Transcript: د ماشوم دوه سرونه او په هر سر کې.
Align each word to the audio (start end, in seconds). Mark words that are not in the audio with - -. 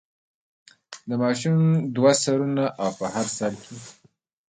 د 1.09 1.11
ماشوم 1.21 1.57
دوه 1.95 2.11
سرونه 2.23 2.65
او 2.81 2.89
په 2.99 3.05
هر 3.13 3.27
سر 3.37 3.51
کې. 3.63 3.75